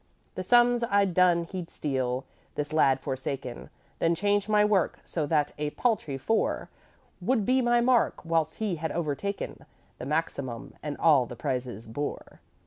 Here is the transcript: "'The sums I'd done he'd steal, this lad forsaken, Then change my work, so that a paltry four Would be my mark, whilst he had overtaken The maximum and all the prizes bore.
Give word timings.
"'The 0.33 0.41
sums 0.41 0.83
I'd 0.85 1.13
done 1.13 1.43
he'd 1.43 1.69
steal, 1.69 2.25
this 2.55 2.73
lad 2.73 2.99
forsaken, 2.99 3.69
Then 3.99 4.15
change 4.15 4.49
my 4.49 4.65
work, 4.65 4.97
so 5.05 5.27
that 5.27 5.51
a 5.59 5.69
paltry 5.69 6.17
four 6.17 6.71
Would 7.21 7.45
be 7.45 7.61
my 7.61 7.81
mark, 7.81 8.25
whilst 8.25 8.55
he 8.55 8.77
had 8.77 8.91
overtaken 8.93 9.63
The 9.99 10.07
maximum 10.07 10.73
and 10.81 10.97
all 10.97 11.27
the 11.27 11.35
prizes 11.35 11.85
bore. 11.85 12.39